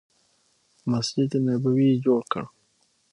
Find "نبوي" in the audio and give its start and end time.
1.45-1.87